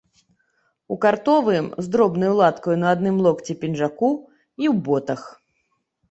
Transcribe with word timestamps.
У 0.93 0.95
картовым, 1.03 1.65
з 1.87 1.91
дробнаю 1.95 2.31
латкаю 2.41 2.77
на 2.83 2.87
адным 2.95 3.19
локці, 3.25 3.57
пінжаку 3.65 4.09
і 4.15 4.65
ў 4.71 4.73
ботах. 4.89 5.21